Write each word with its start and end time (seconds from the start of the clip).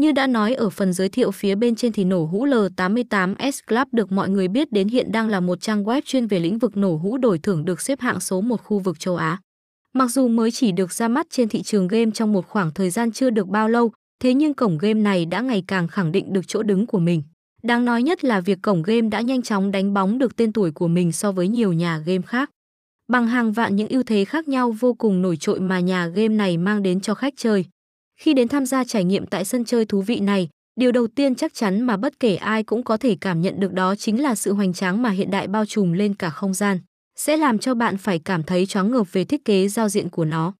Như 0.00 0.12
đã 0.12 0.26
nói 0.26 0.54
ở 0.54 0.70
phần 0.70 0.92
giới 0.92 1.08
thiệu 1.08 1.30
phía 1.30 1.54
bên 1.54 1.74
trên 1.74 1.92
thì 1.92 2.04
nổ 2.04 2.24
hũ 2.24 2.46
L88S 2.46 3.52
Club 3.66 3.88
được 3.92 4.12
mọi 4.12 4.28
người 4.28 4.48
biết 4.48 4.72
đến 4.72 4.88
hiện 4.88 5.12
đang 5.12 5.28
là 5.28 5.40
một 5.40 5.60
trang 5.60 5.84
web 5.84 6.00
chuyên 6.04 6.26
về 6.26 6.38
lĩnh 6.38 6.58
vực 6.58 6.76
nổ 6.76 6.96
hũ 6.96 7.18
đổi 7.18 7.38
thưởng 7.38 7.64
được 7.64 7.80
xếp 7.80 8.00
hạng 8.00 8.20
số 8.20 8.40
một 8.40 8.62
khu 8.64 8.78
vực 8.78 9.00
châu 9.00 9.16
Á. 9.16 9.38
Mặc 9.94 10.10
dù 10.10 10.28
mới 10.28 10.50
chỉ 10.50 10.72
được 10.72 10.92
ra 10.92 11.08
mắt 11.08 11.26
trên 11.30 11.48
thị 11.48 11.62
trường 11.62 11.88
game 11.88 12.10
trong 12.14 12.32
một 12.32 12.46
khoảng 12.46 12.70
thời 12.74 12.90
gian 12.90 13.12
chưa 13.12 13.30
được 13.30 13.48
bao 13.48 13.68
lâu, 13.68 13.92
thế 14.22 14.34
nhưng 14.34 14.54
cổng 14.54 14.78
game 14.78 15.00
này 15.00 15.26
đã 15.26 15.40
ngày 15.40 15.64
càng 15.66 15.88
khẳng 15.88 16.12
định 16.12 16.32
được 16.32 16.48
chỗ 16.48 16.62
đứng 16.62 16.86
của 16.86 16.98
mình. 16.98 17.22
Đáng 17.62 17.84
nói 17.84 18.02
nhất 18.02 18.24
là 18.24 18.40
việc 18.40 18.58
cổng 18.62 18.82
game 18.82 19.08
đã 19.08 19.20
nhanh 19.20 19.42
chóng 19.42 19.70
đánh 19.70 19.94
bóng 19.94 20.18
được 20.18 20.36
tên 20.36 20.52
tuổi 20.52 20.70
của 20.70 20.88
mình 20.88 21.12
so 21.12 21.32
với 21.32 21.48
nhiều 21.48 21.72
nhà 21.72 21.98
game 21.98 22.22
khác. 22.22 22.50
Bằng 23.08 23.26
hàng 23.26 23.52
vạn 23.52 23.76
những 23.76 23.88
ưu 23.88 24.02
thế 24.02 24.24
khác 24.24 24.48
nhau 24.48 24.70
vô 24.70 24.94
cùng 24.94 25.22
nổi 25.22 25.36
trội 25.36 25.60
mà 25.60 25.80
nhà 25.80 26.06
game 26.06 26.34
này 26.34 26.56
mang 26.56 26.82
đến 26.82 27.00
cho 27.00 27.14
khách 27.14 27.34
chơi. 27.36 27.64
Khi 28.20 28.34
đến 28.34 28.48
tham 28.48 28.66
gia 28.66 28.84
trải 28.84 29.04
nghiệm 29.04 29.26
tại 29.26 29.44
sân 29.44 29.64
chơi 29.64 29.84
thú 29.84 30.02
vị 30.02 30.20
này, 30.20 30.48
điều 30.80 30.92
đầu 30.92 31.06
tiên 31.06 31.34
chắc 31.34 31.54
chắn 31.54 31.80
mà 31.80 31.96
bất 31.96 32.20
kể 32.20 32.36
ai 32.36 32.62
cũng 32.62 32.82
có 32.82 32.96
thể 32.96 33.16
cảm 33.20 33.40
nhận 33.40 33.60
được 33.60 33.72
đó 33.72 33.94
chính 33.94 34.22
là 34.22 34.34
sự 34.34 34.52
hoành 34.52 34.72
tráng 34.72 35.02
mà 35.02 35.10
hiện 35.10 35.30
đại 35.30 35.48
bao 35.48 35.66
trùm 35.66 35.92
lên 35.92 36.14
cả 36.14 36.30
không 36.30 36.54
gian, 36.54 36.78
sẽ 37.18 37.36
làm 37.36 37.58
cho 37.58 37.74
bạn 37.74 37.96
phải 37.96 38.18
cảm 38.18 38.42
thấy 38.42 38.66
choáng 38.66 38.90
ngợp 38.90 39.12
về 39.12 39.24
thiết 39.24 39.44
kế 39.44 39.68
giao 39.68 39.88
diện 39.88 40.08
của 40.08 40.24
nó. 40.24 40.54